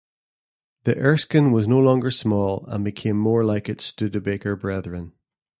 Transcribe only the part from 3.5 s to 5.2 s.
its Studebaker brethren.